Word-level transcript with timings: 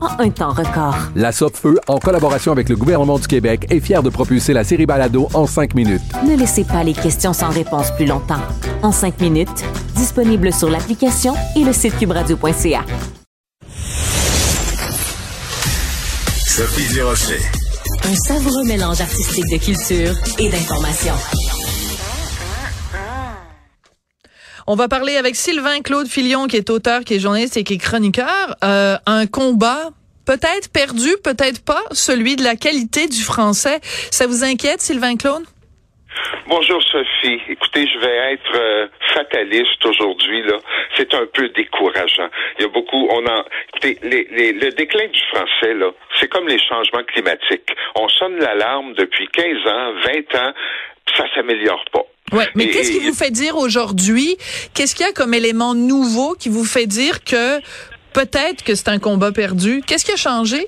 en 0.00 0.20
un 0.20 0.30
temps 0.30 0.52
record. 0.52 0.96
La 1.14 1.32
Feu, 1.32 1.78
en 1.88 1.98
collaboration 1.98 2.52
avec 2.52 2.68
le 2.68 2.76
gouvernement 2.76 3.18
du 3.18 3.26
Québec, 3.26 3.66
est 3.70 3.80
fière 3.80 4.02
de 4.02 4.10
propulser 4.10 4.52
la 4.52 4.64
série 4.64 4.86
Balado 4.86 5.28
en 5.34 5.46
cinq 5.46 5.74
minutes. 5.74 6.02
Ne 6.26 6.36
laissez 6.36 6.64
pas 6.64 6.84
les 6.84 6.92
questions 6.92 7.32
sans 7.32 7.50
réponse 7.50 7.90
plus 7.92 8.06
longtemps. 8.06 8.42
En 8.82 8.92
cinq 8.92 9.20
minutes, 9.20 9.64
disponible 9.94 10.52
sur 10.52 10.70
l'application 10.70 11.34
et 11.56 11.64
le 11.64 11.72
site 11.72 11.96
cubradio.ca. 11.98 12.84
Sophie 16.46 16.92
Durocher. 16.92 17.40
Un 18.04 18.14
savoureux 18.14 18.64
mélange 18.64 19.00
artistique 19.00 19.48
de 19.50 19.58
culture 19.58 20.14
et 20.38 20.48
d'information. 20.48 21.14
On 24.70 24.74
va 24.74 24.86
parler 24.86 25.16
avec 25.16 25.34
Sylvain 25.34 25.80
Claude 25.80 26.06
Filion, 26.08 26.46
qui 26.46 26.58
est 26.58 26.68
auteur, 26.68 27.00
qui 27.00 27.14
est 27.14 27.18
journaliste 27.18 27.56
et 27.56 27.64
qui 27.64 27.72
est 27.72 27.82
chroniqueur. 27.82 28.54
Euh, 28.62 28.96
un 29.06 29.26
combat 29.26 29.88
peut-être 30.26 30.70
perdu, 30.70 31.08
peut-être 31.24 31.64
pas, 31.64 31.80
celui 31.92 32.36
de 32.36 32.44
la 32.44 32.54
qualité 32.54 33.08
du 33.08 33.22
français. 33.22 33.80
Ça 34.12 34.26
vous 34.26 34.44
inquiète, 34.44 34.82
Sylvain 34.82 35.16
Claude? 35.16 35.44
Bonjour 36.48 36.82
Sophie. 36.82 37.40
Écoutez, 37.48 37.86
je 37.86 37.98
vais 37.98 38.34
être 38.34 38.56
euh, 38.56 38.88
fataliste 39.14 39.86
aujourd'hui 39.86 40.42
là. 40.42 40.58
C'est 40.96 41.14
un 41.14 41.24
peu 41.32 41.48
décourageant. 41.48 42.28
Il 42.58 42.62
y 42.62 42.64
a 42.66 42.68
beaucoup. 42.68 43.08
On 43.10 43.24
a. 43.26 43.46
Écoutez, 43.68 43.98
le 44.02 44.70
déclin 44.72 45.06
du 45.06 45.20
français 45.32 45.72
là, 45.72 45.92
c'est 46.16 46.28
comme 46.28 46.46
les 46.46 46.58
changements 46.58 47.04
climatiques. 47.04 47.72
On 47.94 48.06
sonne 48.10 48.36
l'alarme 48.36 48.92
depuis 48.94 49.28
15 49.28 49.46
ans, 49.66 49.92
20 50.04 50.42
ans, 50.42 50.52
ça 51.16 51.24
s'améliore 51.34 51.84
pas. 51.90 52.04
Ouais, 52.32 52.48
mais 52.54 52.68
qu'est-ce 52.70 52.92
qui 52.92 53.00
vous 53.00 53.14
fait 53.14 53.30
dire 53.30 53.56
aujourd'hui, 53.56 54.36
qu'est-ce 54.74 54.94
qu'il 54.94 55.06
y 55.06 55.08
a 55.08 55.12
comme 55.12 55.34
élément 55.34 55.74
nouveau 55.74 56.34
qui 56.34 56.48
vous 56.48 56.64
fait 56.64 56.86
dire 56.86 57.24
que 57.24 57.58
peut-être 58.12 58.62
que 58.64 58.74
c'est 58.74 58.88
un 58.88 58.98
combat 58.98 59.32
perdu? 59.32 59.82
Qu'est-ce 59.86 60.04
qui 60.04 60.12
a 60.12 60.16
changé? 60.16 60.66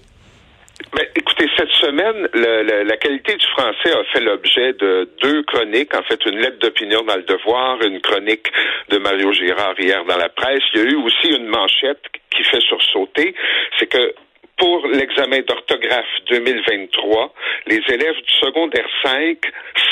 Mais 0.96 1.08
écoutez, 1.14 1.46
cette 1.56 1.70
semaine, 1.72 2.28
le, 2.32 2.82
la 2.84 2.96
qualité 2.96 3.36
du 3.36 3.46
français 3.48 3.92
a 3.92 4.02
fait 4.12 4.20
l'objet 4.20 4.72
de 4.72 5.08
deux 5.22 5.42
chroniques. 5.42 5.94
En 5.94 6.02
fait, 6.02 6.18
une 6.26 6.38
lettre 6.38 6.58
d'opinion 6.58 7.02
dans 7.02 7.16
le 7.16 7.22
Devoir, 7.22 7.80
une 7.82 8.00
chronique 8.00 8.46
de 8.88 8.98
Mario 8.98 9.32
Girard 9.32 9.78
hier 9.78 10.04
dans 10.06 10.16
la 10.16 10.30
presse. 10.30 10.62
Il 10.74 10.80
y 10.80 10.82
a 10.84 10.86
eu 10.86 10.96
aussi 10.96 11.28
une 11.28 11.46
manchette 11.46 12.02
qui 12.34 12.42
fait 12.44 12.60
sursauter. 12.60 13.34
C'est 13.78 13.86
que 13.86 14.14
pour 14.60 14.86
l'examen 14.88 15.40
d'orthographe 15.40 16.06
2023, 16.28 17.34
les 17.66 17.80
élèves 17.88 18.16
du 18.16 18.34
secondaire 18.40 18.86
5, 19.02 19.38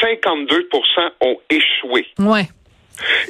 52% 0.02 1.10
ont 1.22 1.40
échoué. 1.48 2.06
Ouais. 2.18 2.44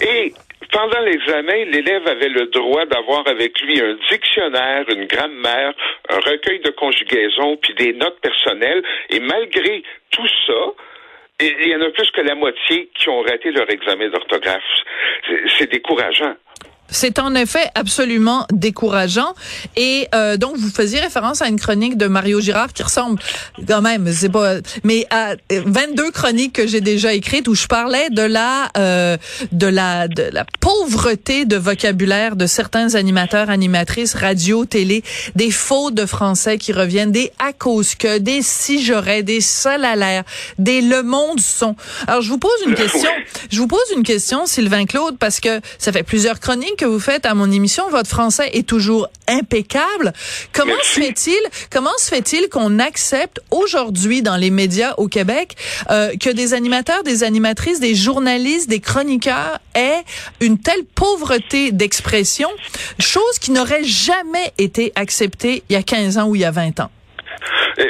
Et 0.03 0.33
pendant 0.73 1.01
l'examen, 1.01 1.65
l'élève 1.67 2.07
avait 2.09 2.29
le 2.29 2.47
droit 2.47 2.85
d'avoir 2.87 3.27
avec 3.29 3.61
lui 3.61 3.81
un 3.81 3.97
dictionnaire, 4.11 4.85
une 4.89 5.07
grammaire, 5.07 5.73
un 6.11 6.19
recueil 6.19 6.59
de 6.61 6.71
conjugaison, 6.71 7.57
puis 7.57 7.73
des 7.75 7.93
notes 7.93 8.21
personnelles. 8.21 8.83
Et 9.09 9.21
malgré 9.21 9.85
tout 10.11 10.29
ça, 10.47 10.73
il 11.41 11.69
y 11.69 11.77
en 11.77 11.83
a 11.83 11.91
plus 11.91 12.11
que 12.11 12.21
la 12.21 12.35
moitié 12.35 12.91
qui 12.97 13.09
ont 13.09 13.23
raté 13.23 13.53
leur 13.53 13.71
examen 13.71 14.09
d'orthographe. 14.09 14.63
C'est 15.57 15.71
décourageant. 15.71 16.35
C'est 16.91 17.19
en 17.19 17.35
effet 17.35 17.71
absolument 17.75 18.47
décourageant. 18.53 19.35
Et 19.77 20.09
euh, 20.15 20.37
donc, 20.37 20.57
vous 20.57 20.71
faisiez 20.71 21.01
référence 21.01 21.43
à 21.43 21.49
une 21.49 21.61
chronique 21.61 21.97
de 21.97 22.07
Mario 22.07 22.41
Girard 22.41 22.73
qui 22.73 22.83
ressemble 22.83 23.21
quand 23.67 23.83
même, 23.83 24.11
c'est 24.13 24.29
pas, 24.29 24.57
mais 24.85 25.07
à 25.11 25.35
22 25.51 26.11
chroniques 26.11 26.55
que 26.55 26.67
j'ai 26.67 26.81
déjà 26.81 27.13
écrites 27.13 27.49
où 27.49 27.55
je 27.55 27.67
parlais 27.67 28.11
de 28.11 28.23
la, 28.23 28.71
euh, 28.77 29.17
de 29.53 29.67
la, 29.67 30.09
de 30.09 30.23
la 30.33 30.45
pauvreté 30.61 31.45
de 31.45 31.57
vocabulaire 31.57 32.37
de 32.37 32.47
certains 32.47 32.95
animateurs, 32.95 33.51
animatrices, 33.51 34.15
radio, 34.15 34.65
télé, 34.65 35.03
des 35.35 35.51
fautes 35.51 35.95
de 35.95 36.07
français 36.07 36.59
qui 36.59 36.73
reviennent, 36.73 37.13
des 37.13 37.33
à 37.39 37.53
cause 37.53 37.95
que, 37.95 38.19
des 38.19 38.43
si 38.43 38.83
j'aurais, 38.85 39.23
des 39.23 39.41
seuls 39.41 39.85
à 39.85 39.97
l'air, 39.97 40.25
des 40.59 40.81
le 40.81 41.03
monde 41.03 41.41
sont. 41.41 41.77
Alors, 42.07 42.23
je 42.23 42.31
vous 42.31 42.39
pose 42.39 42.51
une 42.67 42.75
question. 42.75 43.11
Je 43.51 43.59
vous 43.59 43.67
pose 43.67 43.81
une 43.95 44.03
question, 44.03 44.47
Sylvain 44.47 44.87
Claude, 44.87 45.19
parce 45.19 45.41
que 45.41 45.61
ça 45.79 45.93
fait 45.93 46.03
plusieurs 46.03 46.41
chroniques 46.41 46.78
que 46.79 46.87
vous 46.87 47.01
faites 47.01 47.27
à 47.27 47.35
mon 47.35 47.51
émission, 47.51 47.91
votre 47.91 48.09
français 48.09 48.51
est 48.55 48.67
toujours 48.67 49.09
impeccable. 49.27 50.15
Comment 50.53 50.73
se 50.83 51.01
fait-il, 51.01 51.39
comment 51.71 51.91
se 51.99 52.09
fait-il 52.09 52.49
qu'on 52.49 52.79
accepte 52.79 53.41
aujourd'hui 53.51 54.23
dans 54.23 54.37
les 54.37 54.51
médias 54.51 54.95
au 54.97 55.09
Québec 55.09 55.57
euh, 55.91 56.17
que 56.17 56.31
des 56.31 56.55
animateurs, 56.55 57.03
des 57.03 57.25
animatrices, 57.25 57.81
des 57.81 57.95
journalistes, 57.95 58.71
des 58.71 58.81
chroniqueurs 58.81 59.59
aient 59.75 60.05
une 60.41 60.59
telle 60.59 60.85
pauvreté 60.95 61.73
d'expression, 61.73 62.49
chose 62.99 63.39
qui 63.41 63.51
n'aurait 63.51 63.85
jamais 63.85 64.53
été 64.57 64.93
acceptée 64.95 65.65
il 65.69 65.75
y 65.75 65.77
a 65.77 65.83
15 65.83 66.19
ans 66.19 66.29
ou 66.29 66.37
il 66.37 66.41
y 66.41 66.45
a 66.45 66.51
20 66.51 66.81
ans? 66.81 66.91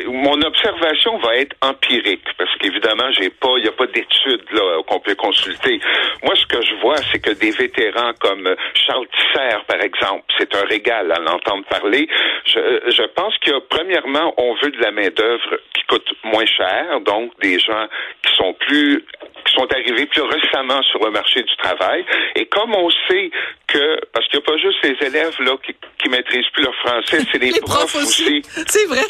Mon 0.08 0.40
observation 0.42 1.18
va 1.18 1.36
être 1.36 1.56
empirique 1.62 2.24
parce 2.36 2.54
qu'évidemment, 2.58 3.10
j'ai 3.12 3.30
pas, 3.30 3.54
il 3.56 3.62
n'y 3.62 3.68
a 3.68 3.72
pas 3.72 3.86
d'études 3.86 4.44
là 4.52 4.82
qu'on 4.86 5.00
peut 5.00 5.14
consulter. 5.14 5.80
Moi, 6.22 6.34
ce 6.36 6.46
que 6.46 6.60
je 6.62 6.74
vois, 6.80 6.96
c'est 7.10 7.20
que 7.20 7.30
des 7.30 7.50
vétérans 7.50 8.12
comme 8.20 8.54
Charles 8.74 9.06
Tisser, 9.08 9.56
par 9.66 9.80
exemple, 9.80 10.24
c'est 10.38 10.54
un 10.54 10.64
régal 10.64 11.10
à 11.12 11.18
l'entendre 11.18 11.64
parler. 11.68 12.08
Je, 12.44 12.90
je 12.90 13.02
pense 13.14 13.36
que 13.38 13.58
premièrement, 13.68 14.34
on 14.36 14.54
veut 14.62 14.70
de 14.70 14.80
la 14.80 14.90
main 14.90 15.08
d'œuvre 15.08 15.58
qui 15.74 15.82
coûte 15.88 16.08
moins 16.24 16.46
cher, 16.46 17.00
donc 17.00 17.32
des 17.40 17.58
gens 17.58 17.86
qui 18.22 18.34
sont 18.36 18.54
plus 18.54 19.04
qui 19.44 19.54
sont 19.54 19.66
arrivés 19.72 20.06
plus 20.06 20.22
récemment 20.22 20.82
sur 20.82 21.04
le 21.04 21.10
marché 21.10 21.42
du 21.42 21.56
travail. 21.56 22.04
Et 22.36 22.46
comme 22.46 22.74
on 22.74 22.90
sait 23.08 23.30
que, 23.66 23.98
parce 24.12 24.26
qu'il 24.28 24.40
n'y 24.40 24.44
a 24.44 24.50
pas 24.50 24.58
juste 24.58 24.78
les 24.82 25.06
élèves 25.06 25.36
là 25.40 25.56
qui, 25.64 25.74
qui 26.02 26.08
maîtrisent 26.08 26.48
plus 26.52 26.64
leur 26.64 26.74
français, 26.76 27.20
c'est 27.32 27.38
les, 27.38 27.58
profs, 27.60 27.94
aussi. 27.96 28.42
C'est 28.66 28.86
vrai. 28.86 29.02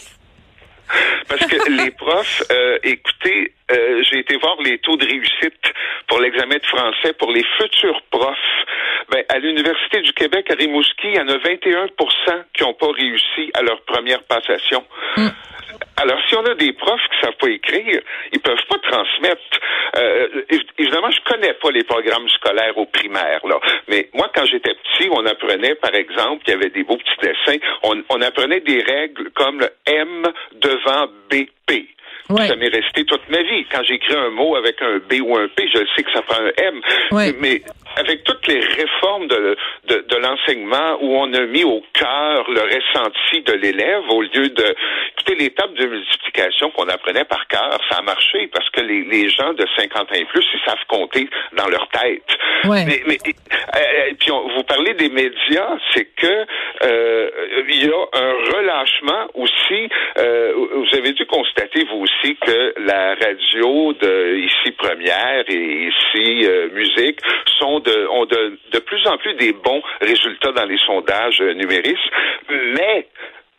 Parce 1.29 1.45
que 1.47 1.71
les 1.83 1.91
profs, 1.91 2.43
euh, 2.51 2.79
écoutez, 2.83 3.53
euh, 3.71 4.03
j'ai 4.11 4.21
été 4.21 4.37
voir 4.39 4.57
les 4.63 4.79
taux 4.79 4.97
de 4.97 5.07
réussite 5.07 5.73
pour 6.07 6.21
l'examen 6.21 6.57
de 6.57 6.67
français 6.67 7.13
pour 7.19 7.33
les 7.33 7.45
futurs 7.59 8.01
profs. 8.11 8.37
Ben, 9.11 9.25
à 9.29 9.39
l'Université 9.39 10.01
du 10.01 10.13
Québec 10.13 10.51
à 10.51 10.55
Rimouski, 10.55 11.09
il 11.09 11.15
y 11.15 11.21
en 11.21 11.29
a 11.29 11.37
21% 11.37 12.45
qui 12.55 12.63
n'ont 12.63 12.75
pas 12.75 12.93
réussi 12.93 13.51
à 13.55 13.63
leur 13.63 13.81
première 13.83 14.23
passation. 14.25 14.85
Mm. 15.17 15.29
Alors, 16.01 16.19
si 16.29 16.37
on 16.37 16.45
a 16.45 16.55
des 16.55 16.73
profs 16.73 17.01
qui 17.11 17.21
savent 17.21 17.37
pas 17.41 17.49
écrire, 17.49 18.01
ils 18.33 18.41
peuvent 18.41 18.67
pas 18.69 18.79
transmettre. 18.91 19.43
Euh, 19.97 20.43
évidemment, 20.79 21.11
je 21.11 21.21
connais 21.33 21.55
pas 21.55 21.71
les 21.71 21.83
programmes 21.85 22.29
scolaires 22.29 22.77
au 22.79 22.87
primaire, 22.87 23.41
là. 23.45 23.59
Mais 23.89 24.09
moi, 24.15 24.31
quand 24.35 24.45
j'étais 24.45 24.75
petit, 24.75 25.09
on 25.11 25.27
apprenait, 25.27 25.75
par 25.75 25.95
exemple, 25.95 26.45
il 26.47 26.51
y 26.51 26.55
avait 26.55 26.71
des 26.71 26.85
beaux 26.85 26.97
petits 26.97 27.21
dessins. 27.21 27.59
On, 27.83 28.01
on 28.11 28.23
apprenait 28.23 28.61
des 28.61 28.81
règles 28.83 29.31
comme 29.35 29.61
le 29.61 29.71
M 29.87 30.23
devant 30.53 31.07
BP. 31.31 31.89
Ça 32.37 32.57
m'est 32.57 32.69
resté 32.69 33.05
toute 33.05 33.27
ma 33.31 33.43
vie. 33.43 33.65
Quand 33.73 33.83
j'écris 33.83 34.15
un 34.15 34.29
mot 34.29 34.55
avec 34.55 34.81
un 34.83 34.99
B 34.99 35.23
ou 35.23 35.37
un 35.37 35.49
P, 35.49 35.67
je 35.73 35.79
sais 35.97 36.03
que 36.03 36.13
ça 36.13 36.21
prend 36.23 36.43
un 36.43 36.53
M. 36.59 36.81
Mais 37.41 37.63
avec 37.97 38.23
toutes 38.25 38.47
les 38.47 38.61
réformes 38.61 39.27
de, 39.29 39.57
de, 39.89 40.05
de 40.09 40.17
l'enseignement 40.17 40.99
où 41.01 41.17
on 41.17 41.33
a 41.35 41.41
mis 41.47 41.65
au 41.65 41.83
cœur 41.93 42.49
le 42.51 42.61
ressenti 42.61 43.43
de 43.43 43.53
l'élève 43.55 44.03
au 44.11 44.23
lieu 44.23 44.49
de 44.51 44.75
écoutez, 45.13 45.35
les 45.37 45.51
tables 45.51 45.75
de 45.77 45.87
multiplication 45.87 46.71
qu'on 46.71 46.89
apprenait 46.89 47.25
par 47.25 47.47
cœur, 47.49 47.79
ça 47.91 47.99
a 47.99 48.03
marché 48.03 48.49
parce 48.53 48.69
que 48.71 48.81
les, 48.83 49.03
les 49.05 49.29
gens 49.31 49.53
de 49.55 49.65
50 49.77 50.01
ans 50.13 50.15
et 50.15 50.25
plus, 50.27 50.45
ils 50.55 50.61
savent 50.65 50.85
compter 50.87 51.29
dans 51.57 51.67
leur 51.69 51.89
tête. 51.89 52.23
Ouais. 52.65 52.85
Mais, 52.87 53.03
mais 53.07 53.19
euh, 53.27 54.13
puis 54.19 54.31
on- 54.31 54.49
vous 54.49 54.63
parlez 54.65 54.95
des 54.95 55.09
médias, 55.09 55.77
c'est 55.95 56.05
que 56.15 56.47
euh, 56.83 57.31
il 57.69 57.87
y 57.87 57.91
a 57.91 58.07
un 58.13 58.33
relâchement 58.57 59.29
aussi. 59.35 59.89
euh, 60.19 60.53
vous 60.75 60.99
avez 60.99 61.13
dû 61.13 61.27
constater 61.27 61.85
vous 61.91 62.03
aussi 62.03 62.37
que 62.37 62.75
la 62.79 63.15
radio 63.15 63.93
de 63.95 64.37
ici 64.37 64.73
première 64.73 65.45
et 65.49 65.89
ici 65.89 66.47
euh, 66.47 66.69
musique 66.73 67.21
sont 67.59 67.81
de 67.81 68.07
ont 68.11 68.25
de, 68.27 68.59
de 68.73 68.79
plus 68.79 69.07
en 69.07 69.17
plus 69.19 69.35
des 69.35 69.53
bons 69.53 69.83
résultats 70.01 70.53
dans 70.53 70.65
les 70.67 70.79
sondages 70.87 71.41
euh, 71.41 71.55
numériques, 71.55 72.11
mais 72.51 73.07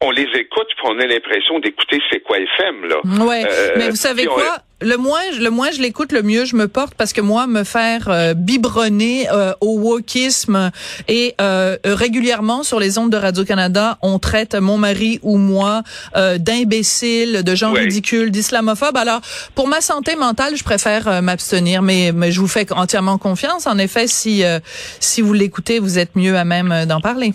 on 0.02 0.12
les 0.12 0.28
écoute 0.36 0.68
puis 0.78 0.86
on 0.86 0.98
a 1.00 1.06
l'impression 1.06 1.60
d'écouter 1.60 2.00
c'est 2.10 2.22
quoi 2.22 2.38
FM 2.40 2.86
là. 2.88 3.26
Ouais, 3.26 3.44
Euh, 3.50 3.72
mais 3.78 3.90
vous 3.90 3.96
savez 3.98 4.28
on- 4.28 4.34
quoi? 4.34 4.60
Le 4.82 4.96
moins, 4.96 5.20
le 5.38 5.50
moins 5.50 5.72
je 5.72 5.82
l'écoute, 5.82 6.14
le 6.14 6.22
mieux 6.24 6.46
je 6.46 6.56
me 6.56 6.70
porte 6.70 6.94
parce 6.96 7.12
que 7.12 7.20
moi, 7.20 7.48
me 7.48 7.66
faire 7.66 8.08
euh, 8.08 8.34
biberonner 8.34 9.28
euh, 9.30 9.52
au 9.60 9.78
wokisme 9.78 10.72
et 11.10 11.36
euh, 11.42 11.76
régulièrement 11.84 12.64
sur 12.64 12.80
les 12.80 12.98
ondes 12.98 13.12
de 13.12 13.18
Radio-Canada, 13.18 13.98
on 14.02 14.20
traite 14.20 14.56
mon 14.56 14.78
mari 14.78 15.20
ou 15.22 15.38
moi 15.38 15.84
euh, 16.16 16.38
d'imbéciles, 16.38 17.44
de 17.44 17.56
gens 17.56 17.74
Ouais. 17.74 17.82
ridicules, 17.82 18.32
d'islamophobes. 18.32 18.96
Alors, 18.96 19.20
pour 19.54 19.68
ma 19.68 19.82
santé 19.82 20.16
mentale, 20.16 20.56
je 20.56 20.64
préfère 20.64 21.22
m'abstenir, 21.22 21.82
mais, 21.82 22.14
mais 22.14 22.32
je 22.32 22.40
vous 22.40 22.48
fais 22.48 22.66
entièrement 22.72 23.18
confiance. 23.18 23.68
En 23.68 23.78
effet, 23.78 24.08
si, 24.08 24.46
euh, 24.46 24.60
si 25.02 25.22
vous 25.22 25.34
l'écoutez, 25.34 25.80
vous 25.80 26.00
êtes 26.00 26.16
mieux 26.16 26.38
à 26.38 26.46
même 26.46 26.86
d'en 26.88 27.02
parler. 27.02 27.34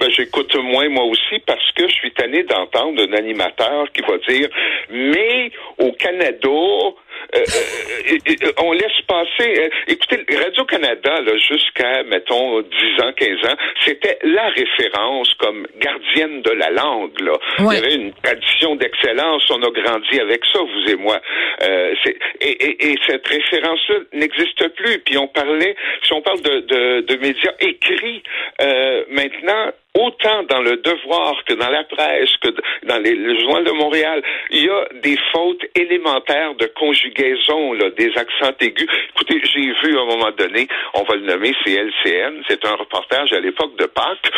Ben, 0.00 0.10
j'écoute 0.10 0.54
moins 0.56 0.88
moi 0.88 1.04
aussi 1.04 1.38
parce 1.46 1.70
que 1.72 1.86
je 1.86 1.94
suis 1.94 2.12
tanné 2.12 2.42
d'entendre 2.44 3.02
un 3.02 3.12
animateur 3.12 3.84
qui 3.92 4.00
va 4.00 4.16
dire 4.28 4.48
mais 4.90 5.50
au 5.78 5.92
Canada 5.92 6.48
euh, 6.48 7.38
euh, 7.38 8.18
euh, 8.28 8.52
on 8.62 8.72
laisse 8.72 9.00
passer 9.06 9.60
euh, 9.60 9.68
écoutez 9.88 10.24
Radio 10.34 10.64
Canada 10.64 11.20
là 11.20 11.36
jusqu'à 11.36 12.02
mettons 12.04 12.62
10 12.62 12.66
ans 13.02 13.12
15 13.14 13.50
ans 13.50 13.56
c'était 13.84 14.18
la 14.22 14.48
référence 14.48 15.34
comme 15.34 15.66
gardienne 15.78 16.40
de 16.42 16.50
la 16.50 16.70
langue 16.70 17.20
là. 17.20 17.32
Ouais. 17.58 17.74
il 17.74 17.74
y 17.74 17.84
avait 17.84 17.94
une 17.94 18.12
tradition 18.14 18.76
d'excellence 18.76 19.50
on 19.50 19.62
a 19.62 19.70
grandi 19.70 20.20
avec 20.20 20.44
ça 20.52 20.60
vous 20.60 20.90
et 20.90 20.96
moi. 20.96 21.20
Euh, 21.62 21.94
et, 22.40 22.48
et, 22.50 22.92
et 22.92 22.98
cette 23.06 23.26
référence 23.26 23.80
là 23.88 23.96
n'existe 24.12 24.68
plus. 24.76 24.98
Puis 25.00 25.18
on 25.18 25.28
parlait 25.28 25.76
si 26.02 26.12
on 26.12 26.22
parle 26.22 26.40
de, 26.42 26.60
de, 26.60 27.00
de 27.02 27.16
médias 27.16 27.54
écrits 27.60 28.22
euh, 28.60 29.04
maintenant 29.10 29.72
autant 29.94 30.44
dans 30.44 30.62
le 30.62 30.76
devoir 30.76 31.34
que 31.44 31.54
dans 31.54 31.68
la 31.68 31.84
presse, 31.84 32.30
que 32.40 32.48
dans 32.86 32.98
les, 32.98 33.14
le 33.14 33.38
journal 33.40 33.64
de 33.64 33.72
Montréal, 33.72 34.22
il 34.50 34.64
y 34.64 34.70
a 34.70 34.86
des 35.02 35.18
fautes 35.32 35.64
élémentaires 35.74 36.54
de 36.54 36.66
conjugaison, 36.78 37.72
là, 37.72 37.90
des 37.90 38.10
accents 38.16 38.54
aigus. 38.60 38.88
Écoutez, 39.14 39.42
j'ai 39.52 39.72
vu 39.82 39.98
à 39.98 40.02
un 40.02 40.06
moment 40.06 40.30
donné, 40.36 40.68
on 40.94 41.02
va 41.02 41.16
le 41.16 41.26
nommer, 41.26 41.52
c'est 41.64 41.72
LCN, 41.72 42.42
c'est 42.48 42.64
un 42.64 42.74
reportage 42.74 43.32
à 43.32 43.40
l'époque 43.40 43.76
de 43.76 43.86
Pâques. 43.86 44.30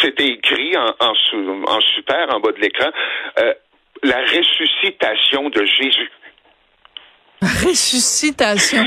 C'était 0.00 0.28
écrit 0.28 0.76
en, 0.76 0.94
en, 0.98 1.12
en 1.66 1.80
super 1.94 2.34
en 2.34 2.40
bas 2.40 2.52
de 2.52 2.60
l'écran, 2.60 2.90
euh, 3.38 3.52
la 4.02 4.20
ressuscitation 4.22 5.50
de 5.50 5.64
Jésus. 5.66 6.10
Ressuscitation. 7.42 8.84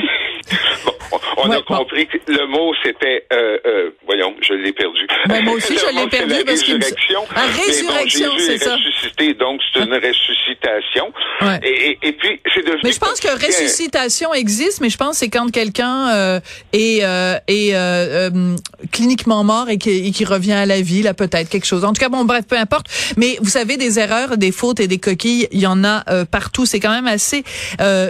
Bon, 0.86 1.20
on 1.38 1.50
Ouais, 1.50 1.56
a 1.58 1.60
bon. 1.68 1.78
compris 1.78 2.08
que 2.08 2.18
le 2.28 2.48
mot 2.48 2.74
c'était, 2.84 3.26
euh, 3.32 3.58
euh, 3.66 3.90
voyons, 4.06 4.34
je 4.42 4.54
l'ai 4.54 4.74
perdu. 4.74 5.06
Ben, 5.28 5.44
moi 5.44 5.54
aussi, 5.56 5.74
je 5.78 5.96
l'ai 5.96 6.08
perdu 6.08 6.34
la 6.34 6.44
parce 6.44 6.62
qu'il 6.64 6.76
me- 6.76 6.80
résurrection. 6.82 7.22
Ah, 7.36 7.42
bon, 7.56 7.62
résurrection, 7.66 8.32
c'est 8.38 8.54
est 8.56 8.58
ça. 8.64 8.76
ressuscité, 8.76 9.34
donc 9.36 9.62
c'est 9.74 9.80
une 9.82 9.94
ressuscitation. 9.94 11.12
Ouais. 11.42 11.60
Et, 11.64 11.92
et, 11.92 12.08
et 12.10 12.12
puis 12.14 12.40
c'est 12.54 12.64
devenu. 12.66 12.80
Mais 12.84 12.92
je 12.92 13.00
pense 13.00 13.20
que 13.20 13.28
ressuscitation 13.46 14.34
existe, 14.34 14.82
mais 14.82 14.90
je 14.90 14.98
pense 14.98 15.12
que 15.12 15.18
c'est 15.18 15.30
quand 15.30 15.50
quelqu'un 15.52 16.10
euh, 16.10 16.40
est, 16.74 17.04
euh, 17.04 17.36
est 17.48 17.72
euh, 17.76 18.56
cliniquement 18.92 19.44
mort 19.44 19.70
et 19.70 19.78
qui, 19.78 20.08
et 20.08 20.12
qui 20.12 20.26
revient 20.26 20.54
à 20.54 20.66
la 20.66 20.82
vie, 20.82 21.02
là 21.04 21.14
peut-être 21.14 21.50
quelque 21.50 21.66
chose. 21.66 21.84
En 21.86 21.94
tout 21.94 22.00
cas, 22.02 22.10
bon, 22.10 22.26
bref, 22.26 22.46
peu 22.48 22.58
importe. 22.58 22.88
Mais 23.18 23.38
vous 23.42 23.50
savez, 23.50 23.78
des 23.78 24.00
erreurs, 24.00 24.38
des 24.38 24.52
fautes 24.52 24.80
et 24.80 24.88
des 24.88 25.00
coquilles, 25.00 25.48
il 25.52 25.60
y 25.60 25.68
en 25.68 25.84
a 25.84 26.26
partout. 26.26 26.66
C'est 26.66 26.80
quand 26.80 26.92
même 26.94 27.08
assez 27.08 27.44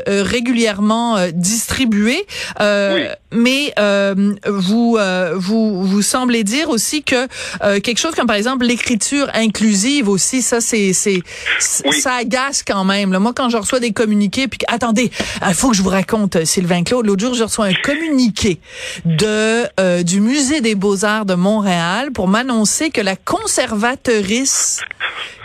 régulièrement 0.08 1.18
distribué. 1.34 2.23
Euh, 2.62 2.94
Oui. 2.96 3.08
Mais 3.36 3.74
euh, 3.80 4.36
vous, 4.48 4.96
euh, 5.00 5.34
vous 5.36 5.84
vous 5.86 6.02
semblez 6.04 6.44
dire 6.44 6.70
aussi 6.70 7.02
que 7.04 7.28
euh, 7.64 7.80
quelque 7.80 7.98
chose 7.98 8.14
comme 8.14 8.28
par 8.28 8.36
exemple 8.36 8.64
l'écriture 8.66 9.28
inclusive 9.34 10.08
aussi, 10.08 10.42
ça 10.44 10.62
c'est 10.62 10.94
c'est 10.94 11.22
Oui. 11.86 12.00
ça 12.00 12.14
agace 12.16 12.64
quand 12.66 12.84
même. 12.86 13.12
là. 13.12 13.20
Moi, 13.20 13.34
quand 13.36 13.50
je 13.50 13.58
reçois 13.58 13.80
des 13.80 13.92
communiqués, 13.92 14.48
puis 14.48 14.60
attendez, 14.68 15.10
il 15.48 15.54
faut 15.56 15.70
que 15.72 15.76
je 15.76 15.82
vous 15.82 15.90
raconte, 15.90 16.36
euh, 16.36 16.46
Sylvain 16.46 16.84
Claude. 16.84 17.06
L'autre 17.08 17.24
jour, 17.26 17.34
je 17.34 17.44
reçois 17.44 17.66
un 17.66 17.74
communiqué 17.74 18.60
de 19.06 19.64
euh, 19.80 20.04
du 20.04 20.20
musée 20.22 20.62
des 20.62 20.76
Beaux 20.76 21.04
Arts 21.06 21.26
de 21.26 21.34
Montréal 21.34 22.12
pour 22.12 22.28
m'annoncer 22.28 22.92
que 22.92 23.02
la 23.02 23.16
conservatrice 23.16 24.82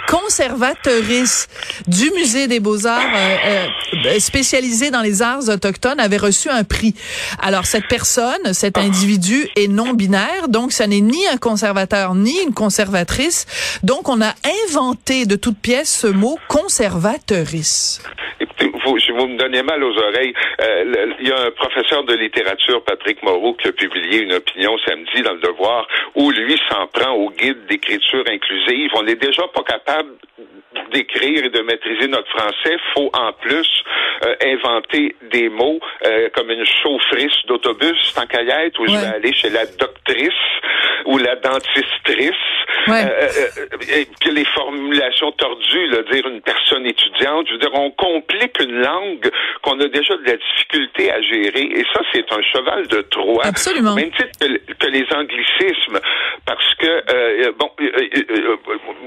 conservatrice 0.09 1.49
du 1.87 2.11
musée 2.13 2.49
des 2.49 2.61
beaux-arts 2.61 3.03
euh, 3.15 3.67
euh, 4.07 4.19
spécialisée 4.19 4.91
dans 4.91 5.03
les 5.03 5.23
arts 5.23 5.49
autochtones 5.49 6.01
avait 6.01 6.17
reçu 6.17 6.49
un 6.49 6.65
prix. 6.65 6.95
Alors 7.41 7.67
cette 7.67 7.87
personne, 7.89 8.53
cet 8.53 8.79
individu 8.79 9.49
est 9.57 9.69
non 9.69 9.93
binaire, 9.93 10.49
donc 10.49 10.73
ça 10.73 10.87
n'est 10.87 11.01
ni 11.01 11.27
un 11.27 11.37
conservateur 11.37 12.15
ni 12.15 12.35
une 12.43 12.55
conservatrice. 12.55 13.47
Donc 13.83 14.09
on 14.09 14.23
a 14.23 14.35
inventé 14.67 15.27
de 15.27 15.37
toutes 15.37 15.59
pièces 15.59 15.99
ce 16.01 16.07
mot 16.07 16.39
conservatrice. 16.49 18.01
Vous, 19.19 19.27
me 19.27 19.37
donnez 19.37 19.63
mal 19.63 19.83
aux 19.83 19.99
oreilles, 19.99 20.33
euh, 20.63 21.13
il 21.19 21.29
y 21.29 21.33
a 21.33 21.41
un 21.41 21.51
professeur 21.51 22.05
de 22.05 22.15
littérature, 22.15 22.85
Patrick 22.85 23.21
Moreau, 23.25 23.55
qui 23.55 23.67
a 23.67 23.73
publié 23.73 24.23
une 24.23 24.33
opinion 24.33 24.79
samedi 24.87 25.23
dans 25.23 25.33
le 25.33 25.41
Devoir, 25.41 25.89
où 26.15 26.31
lui 26.31 26.57
s'en 26.71 26.87
prend 26.87 27.13
au 27.13 27.31
guide 27.31 27.67
d'écriture 27.67 28.25
inclusive. 28.31 28.91
On 28.95 29.03
n'est 29.03 29.17
déjà 29.17 29.43
pas 29.49 29.63
capable 29.65 30.11
d'écrire 30.93 31.45
et 31.45 31.51
de 31.51 31.61
maîtriser 31.63 32.07
notre 32.07 32.29
français. 32.29 32.77
Faut 32.95 33.11
en 33.13 33.33
plus 33.33 33.69
euh, 34.25 34.35
inventer 34.45 35.17
des 35.33 35.49
mots 35.49 35.81
euh, 36.07 36.29
comme 36.35 36.51
une 36.51 36.65
chaufferisse 36.65 37.45
d'autobus, 37.47 38.15
tant 38.15 38.27
qu'à 38.27 38.43
y 38.43 38.51
être, 38.51 38.79
où 38.81 38.87
je 38.87 38.93
vais 38.93 39.15
aller 39.17 39.33
chez 39.33 39.51
la 39.51 39.67
doctrice 39.67 40.33
ou 41.07 41.19
la 41.19 41.37
dentistrice. 41.37 42.35
Ouais. 42.87 43.03
Euh, 43.05 43.29
euh, 43.59 43.77
et 43.97 44.07
puis 44.21 44.31
les 44.33 44.45
formulations 44.47 45.33
tordues, 45.33 45.87
là, 45.89 46.03
dire 46.13 46.27
une 46.27 46.41
personne 46.43 46.87
étudiante, 46.87 47.47
je 47.49 47.53
veux 47.55 47.59
dire, 47.59 47.71
on 47.75 47.91
complique 47.93 48.61
une 48.61 48.81
langue 48.81 49.31
qu'on 49.63 49.79
a 49.81 49.89
déjà 49.89 50.17
de 50.17 50.25
la 50.25 50.37
difficulté 50.37 51.11
à 51.11 51.21
gérer. 51.23 51.63
Et 51.63 51.85
ça, 51.95 52.01
c'est 52.13 52.31
un 52.33 52.43
cheval 52.43 52.87
de 52.89 53.01
Troie. 53.03 53.45
Absolument. 53.47 53.95
Même 53.95 54.11
titre 54.13 54.31
que, 54.41 54.47
le- 54.47 54.59
que 54.79 54.87
les 54.87 55.07
anglicismes. 55.15 55.99
Parce 56.47 56.75
que, 56.77 56.87
euh, 57.13 57.53
bon, 57.59 57.71
euh, 57.81 57.91
euh, 57.95 58.23
euh, 58.31 58.57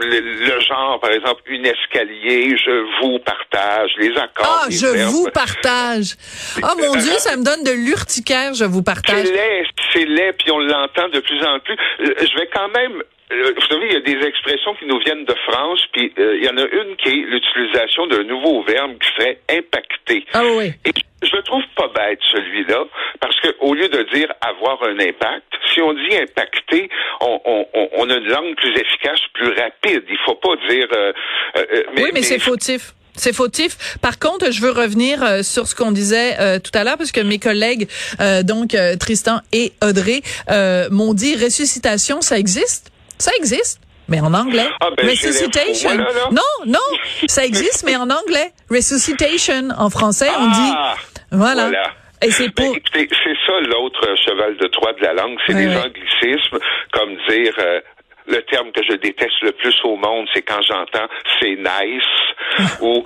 le, 0.01 0.19
le 0.19 0.59
genre, 0.61 0.99
par 0.99 1.11
exemple, 1.11 1.41
une 1.47 1.65
escalier, 1.65 2.55
je 2.57 2.85
vous 3.01 3.19
partage, 3.19 3.91
les 3.97 4.15
accords. 4.17 4.61
Ah, 4.63 4.67
les 4.69 4.75
je 4.77 4.85
verbes. 4.87 5.09
vous 5.11 5.29
partage. 5.31 6.15
Oh 6.63 6.75
mon 6.79 6.93
Dieu, 6.95 7.11
ça 7.17 7.35
me 7.37 7.43
donne 7.43 7.63
de 7.63 7.71
l'urticaire, 7.71 8.53
je 8.53 8.65
vous 8.65 8.83
partage. 8.83 9.25
C'est 9.25 9.31
laid, 9.33 9.65
c'est 9.93 10.05
laid, 10.05 10.33
puis 10.33 10.51
on 10.51 10.59
l'entend 10.59 11.07
de 11.09 11.19
plus 11.19 11.43
en 11.43 11.59
plus. 11.59 11.75
Euh, 12.01 12.13
Je 12.19 12.37
vais 12.39 12.47
quand 12.53 12.69
même 12.69 13.01
euh, 13.31 13.53
vous 13.55 13.67
savez, 13.67 13.87
il 13.87 13.93
y 13.93 13.95
a 13.95 14.01
des 14.01 14.25
expressions 14.27 14.73
qui 14.75 14.85
nous 14.85 14.99
viennent 14.99 15.25
de 15.25 15.35
France, 15.47 15.81
puis 15.93 16.11
euh, 16.19 16.37
il 16.37 16.43
y 16.43 16.49
en 16.49 16.57
a 16.57 16.63
une 16.65 16.95
qui 16.97 17.09
est 17.09 17.25
l'utilisation 17.25 18.07
d'un 18.07 18.23
nouveau 18.23 18.63
verbe 18.63 18.97
qui 18.99 19.07
serait 19.15 19.39
impacter. 19.49 20.25
Ah 20.33 20.43
oui. 20.57 20.73
Et 20.85 20.91
je 21.23 21.35
le 21.35 21.43
trouve 21.43 21.63
pas 21.75 21.87
bête, 21.95 22.19
celui-là, 22.31 22.83
parce 23.19 23.39
que 23.41 23.49
au 23.59 23.73
lieu 23.73 23.87
de 23.89 24.03
dire 24.13 24.27
avoir 24.41 24.81
un 24.83 24.99
impact, 24.99 25.45
si 25.73 25.81
on 25.81 25.93
dit 25.93 26.15
impacter, 26.17 26.89
on, 27.21 27.39
on, 27.45 27.65
on- 27.97 28.09
a 28.09 28.15
une 28.17 28.27
langue 28.27 28.55
plus 28.55 28.71
efficace, 28.75 29.19
plus 29.33 29.49
rapide. 29.49 30.03
Il 30.09 30.17
faut 30.25 30.35
pas 30.35 30.55
dire... 30.67 30.87
euh, 30.95 31.13
euh, 31.57 31.65
euh, 31.75 31.83
oui, 31.97 32.09
mais, 32.13 32.23
c'est 32.23 32.39
fautif. 32.39 32.93
C'est 33.15 33.35
fautif. 33.35 33.97
Par 34.01 34.19
contre, 34.19 34.51
je 34.51 34.61
veux 34.61 34.71
revenir 34.71 35.21
euh, 35.23 35.43
sur 35.43 35.67
ce 35.67 35.75
qu'on 35.75 35.91
disait 35.91 36.37
euh, 36.39 36.59
tout 36.59 36.71
à 36.73 36.83
l'heure, 36.83 36.97
parce 36.97 37.11
que 37.11 37.21
mes 37.21 37.39
collègues, 37.39 37.87
euh, 38.19 38.41
donc 38.41 38.75
Tristan 38.99 39.41
et 39.53 39.73
Audrey, 39.83 40.21
euh, 40.49 40.87
m'ont 40.89 41.13
dit 41.13 41.35
ressuscitation, 41.35 42.21
ça 42.21 42.37
existe, 42.39 42.90
ça 43.21 43.31
existe. 43.37 43.79
Mais 44.07 44.19
en 44.19 44.33
anglais. 44.33 44.67
Ah, 44.81 44.89
ben, 44.97 45.07
Resuscitation. 45.09 45.89
voilà, 45.93 46.09
non, 46.31 46.41
non, 46.65 46.97
ça 47.27 47.45
existe, 47.45 47.83
mais 47.85 47.95
en 47.95 48.09
anglais. 48.09 48.51
Resuscitation. 48.69 49.69
En 49.77 49.89
français, 49.89 50.27
on 50.37 50.49
Ah, 50.51 50.95
dit. 50.97 51.17
Voilà. 51.31 51.63
voilà. 51.63 51.83
Et 52.23 52.29
c'est 52.31 52.49
Ben, 52.55 52.65
pour. 52.65 52.75
c'est 52.93 53.07
ça 53.47 53.59
l'autre 53.61 54.05
cheval 54.27 54.57
de 54.57 54.67
Troie 54.67 54.93
de 54.93 55.01
la 55.01 55.13
langue, 55.13 55.37
c'est 55.47 55.53
Ouais, 55.53 55.65
les 55.65 55.67
ouais. 55.75 55.81
anglicismes, 55.81 56.57
comme 56.91 57.15
dire 57.29 57.53
euh, 57.59 57.79
le 58.27 58.41
terme 58.51 58.71
que 58.73 58.81
je 58.83 58.95
déteste 58.97 59.41
le 59.41 59.51
plus 59.53 59.75
au 59.85 59.95
monde, 59.95 60.27
c'est 60.33 60.41
quand 60.43 60.61
j'entends 60.67 61.07
c'est 61.39 61.55
nice 61.55 62.79
ou 62.81 63.03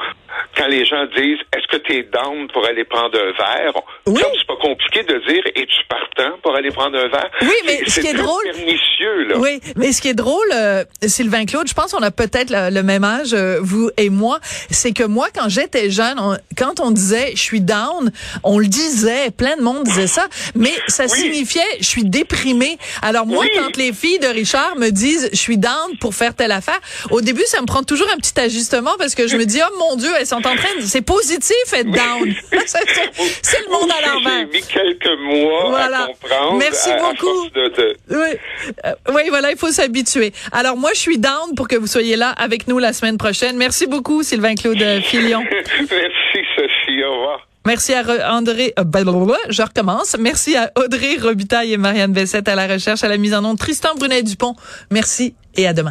quand 0.58 0.68
les 0.68 0.86
gens 0.86 1.06
disent 1.16 1.40
est-ce 1.56 1.68
que 1.68 1.78
tu 1.84 1.94
es 1.98 2.04
down 2.04 2.48
pour 2.54 2.66
aller 2.66 2.84
prendre 2.86 3.18
un 3.18 3.32
verre? 3.32 3.74
Oui. 4.08 4.22
Comme 4.22 4.32
c'est 4.38 4.48
pas 4.48 4.56
compliqué 4.62 5.04
de 5.04 5.18
dire 5.28 5.44
es-tu 5.56 5.86
partant 5.90 6.38
pour 6.44 6.56
aller 6.56 6.72
prendre 6.72 6.98
un 6.98 7.08
verre? 7.08 7.30
Oui, 7.42 7.50
mais 7.66 7.80
C'est- 7.86 7.90
ce 7.90 8.00
qui 8.02 8.08
est 8.08 8.14
drôle- 8.14 8.44
pernicieux, 8.44 9.24
là. 9.30 9.38
Oui, 9.38 9.60
mais 9.76 9.92
ce 9.92 10.02
qui 10.02 10.10
est 10.10 10.14
drôle, 10.14 10.48
euh, 10.54 10.84
Sylvain 11.06 11.46
Claude, 11.46 11.68
je 11.68 11.74
pense 11.74 11.92
qu'on 11.92 12.02
a 12.04 12.12
peut-être 12.12 12.50
le, 12.50 12.74
le 12.74 12.84
même 12.84 13.04
âge, 13.04 13.34
euh, 13.34 13.60
vous 13.62 13.90
et 13.98 14.10
moi, 14.10 14.40
c'est 14.72 14.92
que 14.94 15.04
moi, 15.04 15.28
quand 15.34 15.50
j'étais 15.50 15.90
jeune, 15.90 16.20
on- 16.20 16.38
quand 16.58 16.80
on 16.80 16.92
disait 16.92 17.32
je 17.36 17.42
suis 17.42 17.62
down, 17.62 18.12
on 18.44 18.60
le 18.60 18.68
disait, 18.68 19.32
plein 19.32 19.58
de 19.58 19.62
monde 19.62 19.84
disait 19.84 20.08
ça, 20.08 20.28
mais 20.56 20.72
ça 20.88 21.04
Oui. 21.04 21.10
signifiait 21.10 21.62
je 21.80 21.86
suis 21.86 22.04
déprimé. 22.06 22.78
Alors 23.02 23.26
moi, 23.26 23.42
Oui. 23.42 23.50
quand 23.58 23.76
les 23.78 23.94
filles 23.94 24.20
de 24.20 24.28
Richard 24.28 24.76
me 24.78 24.90
disent 24.90 25.30
je 25.32 25.38
suis 25.38 25.58
down 25.58 25.98
pour 26.00 26.14
faire 26.16 26.34
telle 26.36 26.52
affaire, 26.52 26.80
au 27.12 27.22
début, 27.22 27.44
ça 27.46 27.62
me 27.62 27.66
prend 27.66 27.84
toujours 27.84 28.08
un 28.14 28.18
petit 28.18 28.40
ajustement 28.40 28.92
parce 28.98 29.16
que 29.16 29.28
je 29.28 29.38
me 29.38 29.46
dis 29.46 29.60
oh 29.64 29.76
mon 29.80 29.96
Dieu, 29.96 30.10
elles 30.20 30.28
sont 30.28 30.42
en 30.48 30.56
train 30.56 30.76
de, 30.80 30.82
c'est 30.82 31.02
positif 31.02 31.56
être 31.74 31.92
down. 31.92 32.34
C'est- 32.66 33.60
le 33.66 33.72
monde 33.72 33.90
à 33.92 33.96
J'ai 34.04 34.10
l'envers. 34.10 34.48
mis 34.48 34.62
quelques 34.62 35.20
mois 35.20 35.70
Voilà. 35.70 36.04
à 36.04 36.08
comprendre. 36.08 36.58
Merci 36.58 36.90
à- 36.92 36.98
beaucoup. 37.00 37.26
force 37.26 37.52
de- 37.54 37.70
de- 37.70 37.98
Oui, 38.12 38.38
Euh, 38.86 38.92
oui, 39.14 39.22
voilà, 39.30 39.52
il 39.52 39.58
faut 39.58 39.72
s'habituer. 39.72 40.34
Alors 40.52 40.78
moi, 40.78 40.92
je 40.94 41.00
suis 41.00 41.18
down 41.18 41.56
pour 41.56 41.68
que 41.68 41.76
vous 41.76 41.88
soyez 41.88 42.16
là 42.16 42.30
avec 42.32 42.68
nous 42.68 42.78
la 42.80 42.94
semaine 42.94 43.18
prochaine. 43.18 43.56
Merci 43.58 43.88
beaucoup, 43.88 44.24
Sylvain 44.24 44.56
Claude 44.56 44.82
euh, 44.82 45.02
Filion. 45.12 45.44
Merci, 45.44 46.46
Sophie. 46.56 47.04
Au 47.04 47.14
revoir. 47.16 47.48
Merci 47.66 47.94
à 47.94 48.04
André. 48.34 48.74
euh, 48.78 48.84
blablabla, 48.84 49.38
je 49.50 49.62
recommence. 49.64 50.16
Merci 50.20 50.56
à 50.56 50.72
Audrey 50.76 51.18
Robitaille 51.20 51.74
et 51.74 51.78
Marianne 51.78 52.14
Bessette 52.14 52.48
à 52.48 52.56
la 52.56 52.68
recherche, 52.68 53.04
à 53.04 53.08
la 53.08 53.18
mise 53.18 53.34
en 53.34 53.44
onde. 53.44 53.58
Tristan 53.58 53.96
Brunet 53.96 54.22
Dupont. 54.22 54.56
Merci 54.92 55.34
et 55.56 55.66
à 55.68 55.74
demain. 55.74 55.90